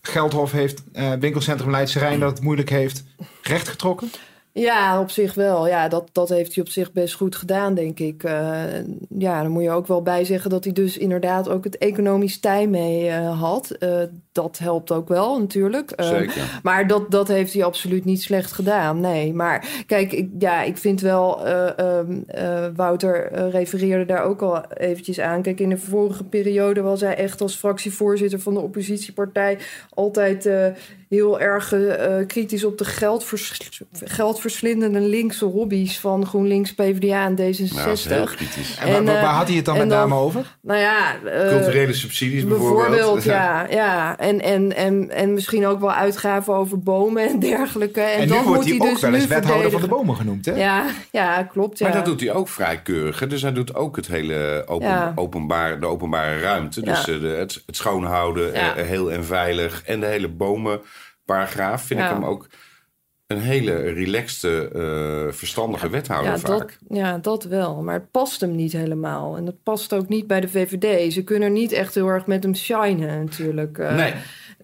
[0.01, 3.03] Geldhof heeft uh, winkelcentrum Leidse Rijn dat het moeilijk heeft
[3.41, 4.11] rechtgetrokken?
[4.59, 5.67] Ja, op zich wel.
[5.67, 8.23] Ja, dat, dat heeft hij op zich best goed gedaan, denk ik.
[8.23, 8.63] Uh,
[9.09, 12.39] ja, dan moet je ook wel bij zeggen dat hij dus inderdaad ook het economisch
[12.39, 13.75] tij mee uh, had.
[13.79, 13.89] Uh,
[14.31, 15.93] dat helpt ook wel, natuurlijk.
[15.95, 16.59] Zeker.
[16.63, 19.33] Maar dat, dat heeft hij absoluut niet slecht gedaan, nee.
[19.33, 21.47] Maar kijk, ik, ja, ik vind wel...
[21.79, 22.25] Um,
[22.75, 25.41] Wouter refereerde daar ook al eventjes aan.
[25.41, 29.57] Kijk, in de vorige periode was hij echt als fractievoorzitter van de oppositiepartij...
[29.93, 30.49] altijd
[31.09, 31.73] heel erg
[32.27, 33.37] kritisch op de geldvers
[34.03, 38.09] geldverschillen versvlindende linkse hobby's van GroenLinks, PvdA en D66.
[38.09, 38.77] Nou, kritisch.
[38.79, 40.57] En, en waar, waar, had hij het dan met name over?
[40.61, 42.89] Nou ja, uh, culturele subsidies bijvoorbeeld.
[42.89, 44.17] bijvoorbeeld ja, ja.
[44.17, 48.01] En, en, en, en misschien ook wel uitgaven over bomen en dergelijke.
[48.01, 50.15] En, en dan nu wordt hij, hij dus ook wel eens wethouder van de bomen
[50.15, 50.55] genoemd, hè?
[50.55, 51.77] Ja, ja klopt.
[51.77, 51.87] Ja.
[51.87, 53.19] Maar dat doet hij ook vrij keurig.
[53.19, 53.27] Hè?
[53.27, 55.11] Dus hij doet ook het hele open, ja.
[55.15, 56.81] openbaar, de openbare ruimte.
[56.81, 57.19] Dus ja.
[57.19, 59.83] de, het, het schoonhouden, heel en veilig.
[59.85, 60.29] En de hele
[61.27, 62.47] bomenparagraaf vind ik hem ook
[63.27, 66.47] een hele relaxte, uh, verstandige ja, wethouder ja, vaak.
[66.59, 67.83] Dat, ja, dat wel.
[67.83, 69.37] Maar het past hem niet helemaal.
[69.37, 71.13] En dat past ook niet bij de VVD.
[71.13, 73.77] Ze kunnen niet echt heel erg met hem shinen natuurlijk.
[73.77, 74.13] Uh, nee.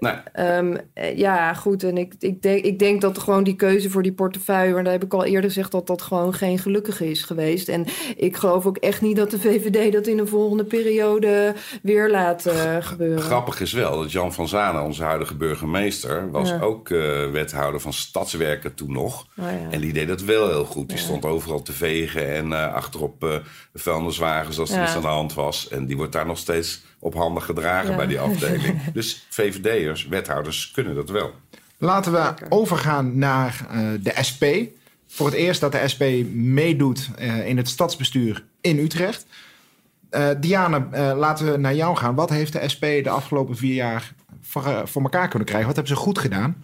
[0.04, 0.58] Nee.
[0.58, 0.78] Um,
[1.16, 1.84] ja, goed.
[1.84, 4.74] En ik, ik, denk, ik denk dat gewoon die keuze voor die portefeuille...
[4.74, 7.68] maar daar heb ik al eerder gezegd dat dat gewoon geen gelukkige is geweest.
[7.68, 7.86] En
[8.16, 12.48] ik geloof ook echt niet dat de VVD dat in de volgende periode weer laat
[12.48, 13.22] uh, gebeuren.
[13.22, 16.32] Grappig is wel dat Jan van Zanen, onze huidige burgemeester...
[16.32, 16.60] was ja.
[16.60, 19.28] ook uh, wethouder van Stadswerken toen nog.
[19.40, 19.70] Oh, ja.
[19.70, 20.90] En die deed dat wel heel goed.
[20.90, 21.04] Die ja.
[21.04, 23.42] stond overal te vegen en uh, achterop
[23.74, 25.68] vuilniswagens als er iets aan de hand was.
[25.68, 27.96] En die wordt daar nog steeds op handen gedragen ja.
[27.96, 28.84] bij die afdeling.
[28.94, 31.32] dus VVD'ers, wethouders kunnen dat wel.
[31.78, 32.48] Laten we Lekker.
[32.50, 34.44] overgaan naar uh, de SP.
[35.08, 39.26] Voor het eerst dat de SP meedoet uh, in het stadsbestuur in Utrecht.
[40.12, 42.16] Uh, Diana, laten we naar jou gaan.
[42.16, 45.68] Wat heeft de SP de afgelopen vier jaar voor, voor elkaar kunnen krijgen?
[45.68, 46.64] Wat hebben ze goed gedaan?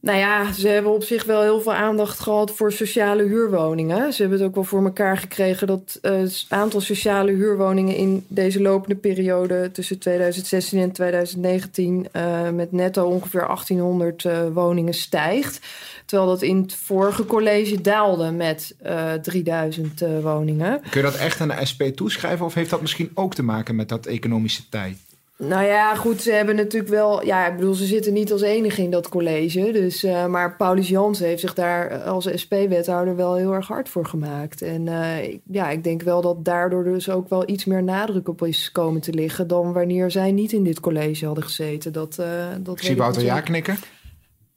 [0.00, 4.12] Nou ja, ze hebben op zich wel heel veel aandacht gehad voor sociale huurwoningen.
[4.12, 8.62] Ze hebben het ook wel voor elkaar gekregen dat het aantal sociale huurwoningen in deze
[8.62, 15.60] lopende periode tussen 2016 en 2019 uh, met netto ongeveer 1800 uh, woningen stijgt.
[16.06, 18.74] Terwijl dat in het vorige college daalde met
[19.22, 20.80] 3000 woningen.
[20.80, 23.76] Kun je dat echt aan de SP toeschrijven of heeft dat misschien ook te maken
[23.76, 24.96] met dat economische tij?
[25.38, 27.24] Nou ja, goed, ze hebben natuurlijk wel...
[27.24, 29.72] Ja, ik bedoel, ze zitten niet als enige in dat college.
[29.72, 34.06] Dus, uh, maar Paulus Jansen heeft zich daar als SP-wethouder wel heel erg hard voor
[34.06, 34.62] gemaakt.
[34.62, 38.42] En uh, ja, ik denk wel dat daardoor dus ook wel iets meer nadruk op
[38.42, 39.46] is komen te liggen...
[39.46, 41.92] dan wanneer zij niet in dit college hadden gezeten.
[41.92, 43.76] Dat, uh, dat ik zie Wouter ja knikken.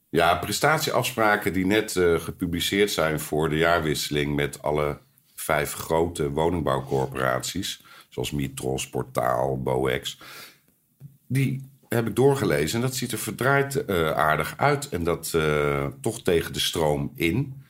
[0.08, 4.34] Ja, prestatieafspraken die net uh, gepubliceerd zijn voor de jaarwisseling...
[4.34, 4.98] met alle
[5.34, 7.82] vijf grote woningbouwcorporaties...
[8.08, 10.18] zoals Mitros, Portaal, Boex
[11.32, 14.88] die heb ik doorgelezen en dat ziet er verdraaid uh, aardig uit.
[14.88, 17.60] En dat uh, toch tegen de stroom in.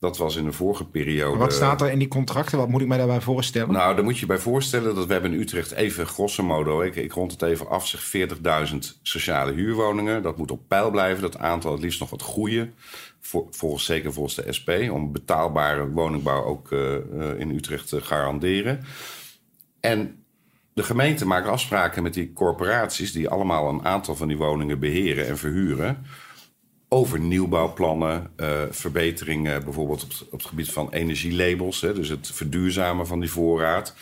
[0.00, 1.38] Dat was in de vorige periode.
[1.38, 2.58] Wat staat er in die contracten?
[2.58, 3.72] Wat moet ik mij daarbij voorstellen?
[3.72, 6.80] Nou, daar moet je bij voorstellen dat we hebben in Utrecht even grosso modo...
[6.80, 8.28] ik, ik rond het even af, zeg
[8.70, 10.22] 40.000 sociale huurwoningen.
[10.22, 12.74] Dat moet op peil blijven, dat aantal het liefst nog wat groeien.
[13.20, 16.94] Voor, volgens, zeker volgens de SP, om betaalbare woningbouw ook uh,
[17.38, 18.84] in Utrecht te garanderen.
[19.80, 20.24] En
[20.76, 23.12] de gemeente maakt afspraken met die corporaties...
[23.12, 26.06] die allemaal een aantal van die woningen beheren en verhuren...
[26.88, 29.64] over nieuwbouwplannen, uh, verbeteringen...
[29.64, 31.80] bijvoorbeeld op het, op het, gebied van energielabels...
[31.80, 33.94] Hè, dus het verduurzamen van die voorraad.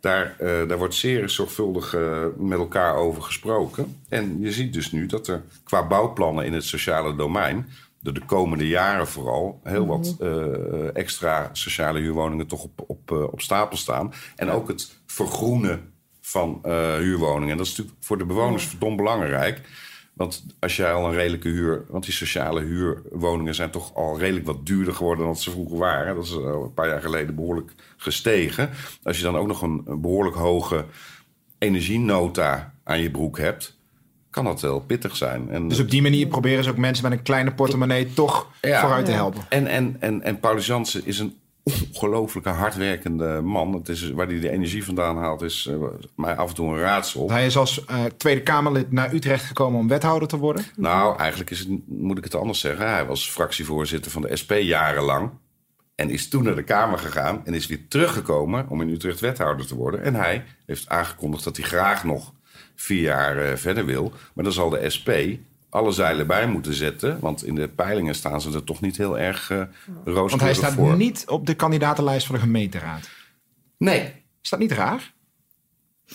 [0.00, 3.96] Daar, uh, daar wordt zeer zorgvuldig uh, met elkaar over gesproken.
[4.08, 7.68] En je ziet dus nu dat er qua bouwplannen in het sociale domein...
[8.00, 10.16] de, de komende jaren vooral heel wat
[10.94, 12.46] extra sociale huurwoningen...
[12.46, 14.12] toch op, op, op stapel staan.
[14.36, 15.91] En ook het vergroenen
[16.22, 17.50] van uh, huurwoningen.
[17.50, 19.60] En dat is natuurlijk voor de bewoners verdomd belangrijk.
[20.12, 21.84] Want als jij al een redelijke huur...
[21.88, 25.24] Want die sociale huurwoningen zijn toch al redelijk wat duurder geworden...
[25.24, 26.14] dan ze vroeger waren.
[26.14, 28.70] Dat is een paar jaar geleden behoorlijk gestegen.
[29.02, 30.84] Als je dan ook nog een, behoorlijk hoge
[31.58, 33.80] energienota aan je broek hebt
[34.30, 35.50] kan dat wel pittig zijn.
[35.50, 38.80] En dus op die manier proberen ze ook mensen met een kleine portemonnee toch ja,
[38.80, 39.42] vooruit te helpen.
[39.48, 43.72] En, en, en, en Paulus Jansen is een ongelooflijke hardwerkende man.
[43.72, 45.84] Het is, waar hij de energie vandaan haalt, is uh,
[46.16, 47.30] mij af en toe een raadsel.
[47.30, 50.64] Hij is als uh, Tweede Kamerlid naar Utrecht gekomen om wethouder te worden?
[50.76, 52.88] Nou, eigenlijk is het, moet ik het anders zeggen.
[52.88, 55.30] Hij was fractievoorzitter van de SP jarenlang.
[55.94, 59.66] En is toen naar de Kamer gegaan en is weer teruggekomen om in Utrecht wethouder
[59.66, 60.02] te worden.
[60.02, 62.32] En hij heeft aangekondigd dat hij graag nog
[62.74, 64.12] vier jaar uh, verder wil.
[64.34, 65.10] Maar dan zal de SP
[65.72, 67.20] alle zeilen bij moeten zetten.
[67.20, 70.54] Want in de peilingen staan ze er toch niet heel erg uh, rooskleurig Want hij
[70.54, 70.96] staat voor.
[70.96, 73.10] niet op de kandidatenlijst voor de gemeenteraad.
[73.78, 74.24] Nee.
[74.42, 75.12] Is dat niet raar?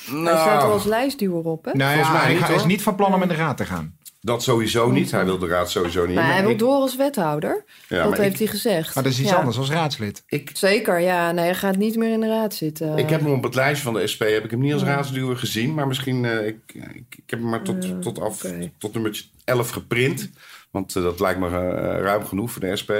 [0.05, 1.71] Nou, hij staat er als lijstduwer op, hè?
[1.73, 3.96] Nou ja, hij, niet, hij is niet van plan om in de raad te gaan.
[4.27, 5.11] Dat sowieso niet.
[5.11, 6.15] Hij wil de raad sowieso niet.
[6.15, 7.63] Maar hij wil ik- door als wethouder.
[7.89, 8.95] Ja, dat heeft ik- hij gezegd.
[8.95, 9.35] Maar dat is iets Ja.
[9.35, 10.23] anders als raadslid.
[10.27, 11.31] Ik, Zeker, ja.
[11.31, 12.97] Nee, hij gaat niet meer in de raad zitten.
[12.97, 15.37] ik heb hem op het lijstje van de SP heb ik hem niet als raadsduwer
[15.37, 15.73] gezien.
[15.73, 18.71] Maar misschien, eh, ik, ik, ik heb hem maar tot, tot, af, oké.
[18.77, 20.29] tot nummertje 11 geprint.
[20.71, 21.53] Want eh, dat lijkt me eh,
[22.01, 22.91] ruim genoeg voor de SP.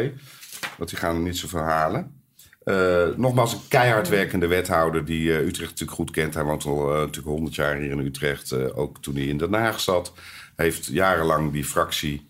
[0.77, 2.15] Want die gaan er niet zoveel halen.
[2.63, 6.33] Eh, nogmaals, een keihard werkende wethouder die Utrecht natuurlijk goed kent.
[6.33, 8.51] Hij woont al eh, natuurlijk 100 jaar hier in Utrecht.
[8.51, 10.13] eh, ook toen hij in Den Haag zat.
[10.57, 12.27] Heeft jarenlang die fractie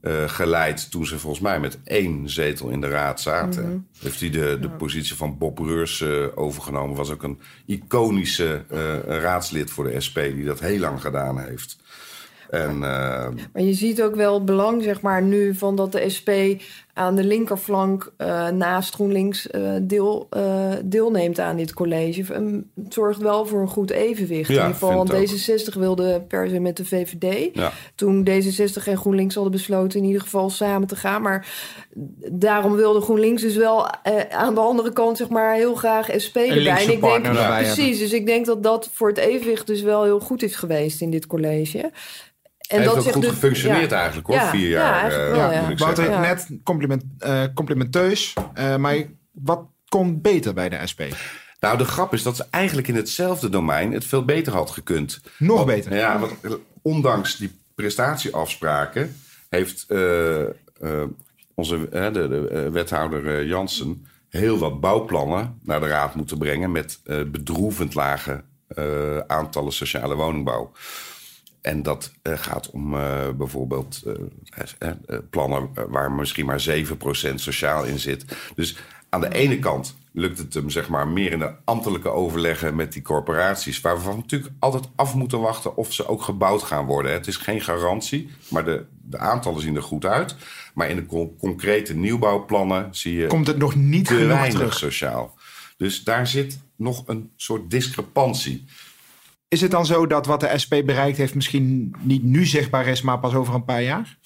[0.00, 3.88] eh, geleid toen ze volgens mij met één zetel in de raad zaten.
[3.98, 6.96] Heeft hij de, de positie van Bob Reurs eh, overgenomen.
[6.96, 11.76] Was ook een iconische eh, raadslid voor de SP die dat heel lang gedaan heeft.
[12.50, 16.10] En eh, Maar je ziet ook wel het belang, zeg maar, nu van dat de
[16.16, 16.30] SP
[16.92, 20.28] aan de linkerflank eh, naast GroenLinks eh, deel,
[20.84, 22.34] deelneemt aan dit college.
[22.34, 24.48] En het zorgt wel voor een goed evenwicht.
[24.48, 27.54] Ja, in ieder geval, want ik D66 wilde per se met de VVD.
[27.54, 27.72] ja.
[27.94, 31.22] Toen D66 en GroenLinks hadden besloten in ieder geval samen te gaan.
[31.22, 31.46] Maar
[32.32, 36.36] daarom wilde GroenLinks dus wel eh, aan de andere kant, zeg maar, heel graag SP
[36.36, 36.84] erbij.
[36.84, 37.98] En ik denk, precies, hebben.
[37.98, 41.10] dus ik denk dat dat voor het evenwicht dus wel heel goed is geweest in
[41.10, 41.90] dit college.
[42.68, 43.96] En heeft ook zegt goed dus- gefunctioneerd ja.
[43.96, 45.10] eigenlijk hoor, Ja, vier ja, jaar.
[45.12, 45.60] eh, wel, ja.
[45.62, 46.22] moet ik Wouter, zeggen.
[46.22, 46.28] Ja.
[46.28, 48.34] net compliment, eh, complimenteus.
[48.54, 48.96] eh, maar
[49.32, 51.00] wat kon beter bij de SP?
[51.60, 55.20] Nou, de grap is dat ze eigenlijk in hetzelfde domein het veel beter had gekund.
[55.38, 55.94] Nog Want- beter.
[55.96, 56.32] Ja, want
[56.82, 59.16] ondanks die prestatieafspraken
[59.48, 60.48] heeft eh, eh,
[61.54, 67.16] onze de, de wethouder Jansen heel wat bouwplannen naar de raad moeten brengen met eh,
[67.26, 70.72] bedroevend lage eh, aantallen sociale woningbouw.
[71.66, 74.02] En dat eh, gaat om eh, bijvoorbeeld
[74.78, 74.92] eh,
[75.30, 76.64] plannen waar misschien maar
[77.30, 78.24] 7% sociaal in zit.
[78.54, 78.76] Dus
[79.08, 82.92] aan de ene kant lukt het hem zeg maar meer in de ambtelijke overleggen met
[82.92, 86.86] die corporaties, waar we van natuurlijk altijd af moeten wachten of ze ook gebouwd gaan
[86.86, 87.12] worden.
[87.12, 90.36] Het is geen garantie, maar de, de aantallen zien er goed uit.
[90.74, 94.74] Maar in de con- concrete nieuwbouwplannen zie je Komt het nog niet te weinig terug?
[94.74, 95.34] sociaal.
[95.76, 98.64] Dus daar zit nog een soort discrepantie.
[99.48, 103.02] Is het dan zo dat wat de SP bereikt heeft misschien niet nu zichtbaar is,
[103.02, 104.18] maar pas over een paar jaar?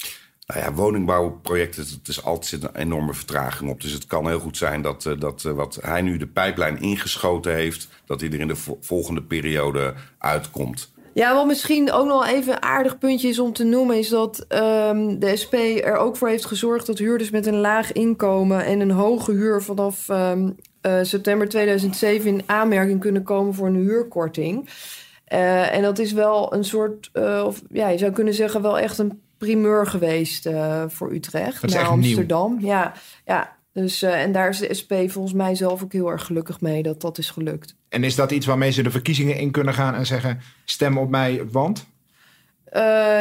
[0.46, 3.80] Nou ja, woningbouwprojecten, het is altijd zit een enorme vertraging op.
[3.80, 6.80] Dus het kan heel goed zijn dat, eh, dat eh, wat hij nu de pijplijn
[6.80, 10.92] ingeschoten heeft, dat hij er in de vo- volgende periode uitkomt.
[11.14, 13.98] Ja, wat misschien ook nog even een aardig puntje is om te noemen...
[13.98, 15.54] is dat ehm, de SP
[15.84, 16.86] er ook voor heeft gezorgd...
[16.86, 19.62] dat huurders met een laag inkomen en een hoge huur...
[19.62, 24.68] vanaf ehm, eh, september 2007 in aanmerking kunnen komen voor een huurkorting.
[25.30, 28.62] Eh, en dat is wel een soort, eh, of ja, je zou kunnen zeggen...
[28.62, 31.62] wel echt een primeur geweest eh, voor Utrecht.
[31.62, 31.90] Naar nieuw.
[31.90, 32.58] Amsterdam.
[32.60, 32.92] Ja,
[33.24, 33.56] ja.
[33.72, 36.82] Dus, en daar is de SP volgens mij zelf ook heel erg gelukkig mee...
[36.82, 37.74] dat dat is gelukt.
[37.88, 41.10] En is dat iets waarmee ze de verkiezingen in kunnen gaan en zeggen: stem op
[41.10, 41.86] mij, want?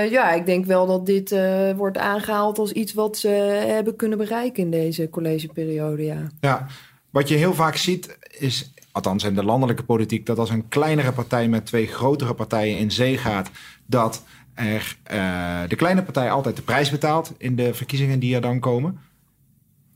[0.09, 1.35] Ja, ik denk wel dat dit
[1.75, 3.27] wordt aangehaald als iets wat ze
[3.67, 6.03] hebben kunnen bereiken in deze collegeperiode.
[6.03, 6.27] Ja.
[6.39, 6.67] Ja,
[7.09, 8.71] wat je heel vaak ziet is,
[9.05, 12.91] althans in de landelijke politiek, dat als een kleinere partij met twee grotere partijen in
[12.91, 13.51] zee gaat,
[13.85, 18.41] dat er eh, de kleine partij altijd de prijs betaalt in de verkiezingen die er
[18.41, 18.99] dan komen.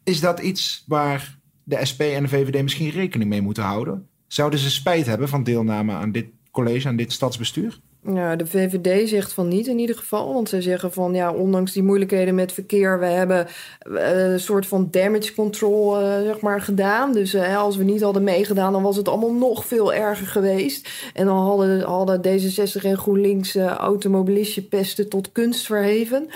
[0.04, 4.08] Is dat iets waar de SP en de VVD misschien rekening mee moeten houden?
[4.28, 7.80] Zouden ze spijt hebben van deelname aan dit college, aan dit stadsbestuur?
[8.06, 10.34] Ja, de VVD zegt van niet in ieder geval.
[10.34, 13.48] Want zij zeggen van ja, ondanks die moeilijkheden met verkeer, we hebben
[13.80, 17.14] eh, een soort van damage control eh, zeg maar, gedaan.
[17.14, 20.90] Dus eh, als we niet hadden meegedaan, dan was het allemaal nog veel erger geweest.
[21.14, 26.28] En dan hadden, hadden D66 en GroenLinks automobilistje pesten tot kunst verheven.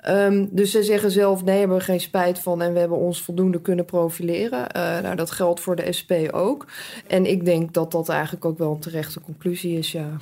[0.00, 3.22] Ehm, dus ze zeggen zelf, nee, hebben we geen spijt van en we hebben ons
[3.22, 4.66] voldoende kunnen profileren.
[5.02, 6.66] Nou, dat geldt voor de SP ook.
[7.06, 10.16] En ik denk dat dat eigenlijk ook wel een terechte conclusie is, ja.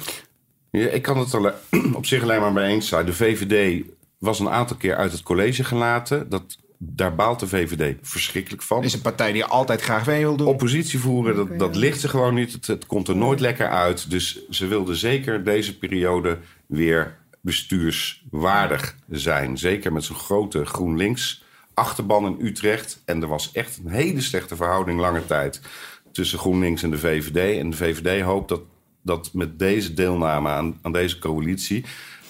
[0.73, 1.55] Ja, ik kan het er
[1.95, 3.07] op zich alleen maar mee eens zijn.
[3.07, 3.85] De VVD
[4.19, 6.29] was een aantal keer uit het college gelaten.
[6.29, 8.85] Dat, daar baalt de VVD verschrikkelijk van.
[8.85, 10.47] Is een partij die altijd graag mee wil doen?
[10.47, 12.53] Oppositie voeren, dat, dat ligt ze gewoon niet.
[12.53, 14.11] Het, het komt er nooit lekker uit.
[14.11, 19.59] Dus ze wilden zeker deze periode weer bestuurswaardig zijn.
[19.59, 23.03] Zeker met zo'n grote GroenLinks achterban in Utrecht.
[23.05, 25.61] En er was echt een hele slechte verhouding lange tijd
[26.13, 27.59] tussen GroenLinks en de VVD.
[27.59, 28.61] En de VVD hoopt dat,
[29.03, 31.85] dat met deze deelname aan, aan deze coalitie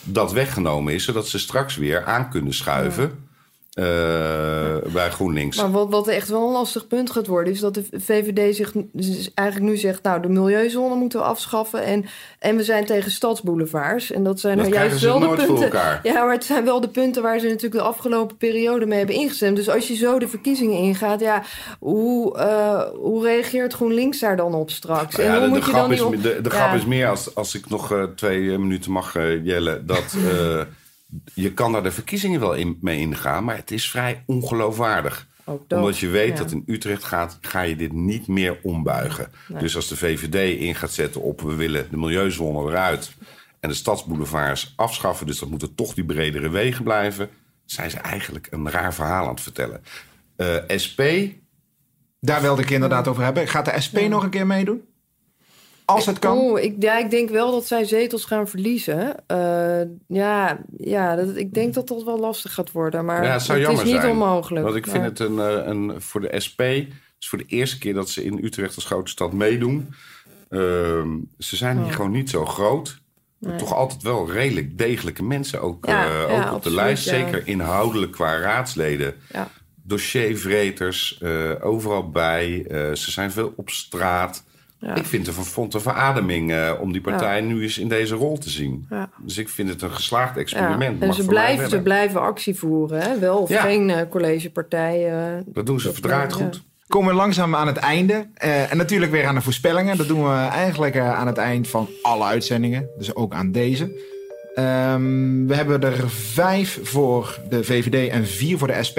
[0.05, 3.31] dat weggenomen is, zodat ze straks weer aan kunnen schuiven
[3.73, 5.57] eh, bij GroenLinks.
[5.57, 8.73] Maar wat, wat echt wel een lastig punt gaat worden, is dat de VVD zich
[9.35, 11.85] eigenlijk nu zegt: Nou, de milieuzone moeten we afschaffen.
[11.85, 12.05] En,
[12.39, 14.11] en we zijn tegen stadsboulevards.
[14.11, 15.71] En dat zijn Dat nou juist wel de punten.
[16.03, 19.17] Ja, maar het zijn wel de punten waar ze natuurlijk de afgelopen periode mee hebben
[19.17, 19.57] ingestemd.
[19.57, 21.43] Dus als je zo de verkiezingen ingaat, ja,
[21.79, 25.17] hoe, eh, hoe reageert GroenLinks daar dan op straks?
[25.17, 26.13] Ja, en hoe de, de moet je grap, dan is, op...
[26.13, 26.57] de, de Ja.
[26.57, 30.17] grap is meer, als, als ik nog eh, twee minuten mag, eh, Jelle, dat
[31.35, 35.31] je kan daar de verkiezingen wel in, mee ingaan, maar het is vrij ongeloofwaardig.
[35.45, 36.43] Dat, Omdat je weet ja.
[36.43, 39.33] dat in Utrecht gaat, ga je dit niet meer ombuigen.
[39.59, 43.13] Dus als de VVD in gaat zetten op we willen de milieuzone eruit
[43.61, 47.31] en de stadsboulevards afschaffen, dus dat moeten toch die bredere wegen blijven,
[47.65, 49.83] zijn ze eigenlijk een raar verhaal aan het vertellen.
[50.37, 51.01] Eh, SP,
[52.21, 53.49] Daar wilde ik inderdaad over hebben.
[53.49, 54.83] Gaat de SP nog een keer meedoen?
[55.85, 56.39] Als het kan.
[56.39, 59.27] Oeh, ik, ja, ik denk wel dat zij zetels gaan verliezen.
[59.27, 63.05] Eh, ja, ja dat, ik denk dat dat wel lastig gaat worden.
[63.05, 64.11] Maar ja, het zou is niet zijn.
[64.11, 64.65] onmogelijk.
[64.65, 66.87] Want ik vind het een, eh, een, voor de SP, het
[67.19, 69.95] is voor de eerste keer dat ze in Utrecht als grote stad meedoen.
[70.49, 71.93] Ehm, ze zijn hier Oh.
[71.93, 73.01] gewoon niet zo groot.
[73.39, 73.57] Nee.
[73.57, 77.05] Toch altijd wel redelijk degelijke mensen ook, Ja, eh, ja, ook op de lijst.
[77.05, 77.11] ja.
[77.11, 79.15] Zeker inhoudelijk qua raadsleden.
[79.33, 79.49] Ja.
[79.83, 82.65] Dossiervreters, eh, overal bij.
[82.69, 84.45] Eh, ze zijn veel op straat.
[84.83, 84.95] Ja.
[84.95, 88.15] Ik vind het een vond een verademing eh, om die partij nu eens in deze
[88.15, 88.87] rol te zien.
[88.91, 89.09] Ja.
[89.19, 91.01] Dus ik vind het een geslaagd Ja, experiment.
[91.01, 93.01] en Mag ze blijven, ze blijven actie voeren.
[93.03, 93.19] Hè?
[93.19, 93.61] Wel of Ja.
[93.63, 95.11] geen eh, collegepartij.
[95.13, 96.63] eh, Dat doen ze dat, verdraaid goed.
[96.89, 98.27] Komen we langzaam aan het einde.
[98.35, 99.97] Eh, en natuurlijk weer aan de voorspellingen.
[99.97, 102.89] Dat doen we eigenlijk aan het eind van alle uitzendingen.
[102.99, 104.11] Dus ook aan deze.
[104.55, 108.99] Ehm, we hebben er vijf voor de VVD en vier voor de SP.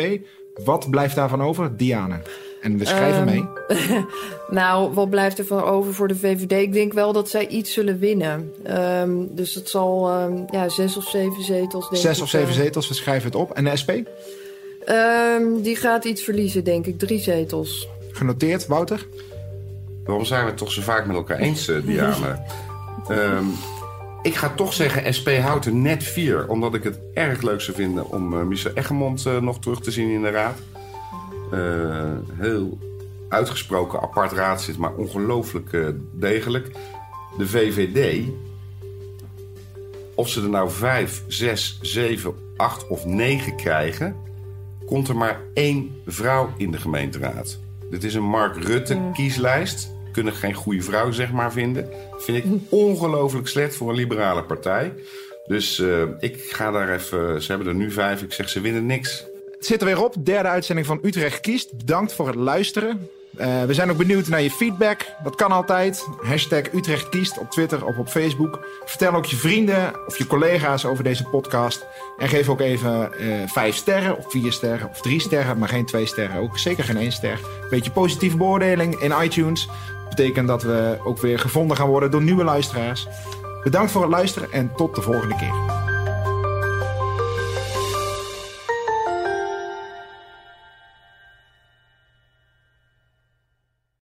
[0.66, 1.78] Wat blijft daarvan over?
[1.78, 2.22] Diane.
[2.64, 3.46] En we schrijven Ehm, mee.
[4.50, 6.52] Nou, wat blijft er van over voor de VVD?
[6.52, 8.54] Ik denk wel dat zij iets zullen winnen.
[8.64, 11.90] Ehm, dus het zal ehm, ja, zes of zeven zetels.
[11.90, 12.56] Denk Zes ik, of zeven eh.
[12.56, 13.52] zetels, we schrijven het op.
[13.52, 13.92] En de SP?
[14.86, 17.00] Ehm, die gaat iets verliezen, denk ik.
[17.00, 17.88] Drie zetels.
[18.12, 19.08] Genoteerd, Wouter?
[20.06, 22.40] Waarom zijn we het toch zo vaak met elkaar eens, eh, Diane?
[23.08, 23.46] Ehm,
[24.22, 26.48] ik ga toch zeggen, SP houdt er net vier.
[26.48, 30.10] Omdat ik het erg leuk zou vinden om eh, Michel eh, nog terug te zien
[30.10, 30.58] in de raad.
[31.54, 32.78] Eh, heel
[33.30, 36.72] uitgesproken apart raadslid, maar ongelooflijk eh, degelijk.
[37.38, 38.28] De VVD,
[40.16, 44.16] of ze er nou vijf, zes, zeven, acht of negen krijgen...
[44.86, 47.60] komt er maar één vrouw in de gemeenteraad.
[47.90, 49.92] Dit is een Mark Rutte kieslijst.
[50.12, 51.90] Kunnen geen goede vrouw zeg maar vinden.
[52.18, 54.94] Vind ik ongelooflijk slecht voor een liberale partij.
[55.46, 57.42] Dus eh, ik ga daar even...
[57.42, 58.22] Ze hebben er nu vijf.
[58.22, 59.26] Ik zeg ze winnen niks.
[59.64, 60.26] Het zit er weer op.
[60.26, 61.78] Derde uitzending van Utrecht Kiest.
[61.78, 63.10] Bedankt voor het luisteren.
[63.38, 65.06] Eh, we zijn ook benieuwd naar je feedback.
[65.24, 66.08] Dat kan altijd.
[66.22, 68.68] Hashtag Utrecht Kiest op Twitter of op Facebook.
[68.86, 71.86] Vertel ook je vrienden of je collega's over deze podcast.
[72.18, 75.58] En geef ook even eh, vijf sterren of vier sterren of drie sterren.
[75.58, 76.42] Maar geen twee sterren.
[76.42, 77.40] Ook zeker geen één ster.
[77.70, 79.70] Beetje positieve beoordeling in iTunes.
[80.10, 83.08] Betekent dat we ook weer gevonden gaan worden door nieuwe luisteraars.
[83.64, 85.92] Bedankt voor het luisteren en tot de volgende keer.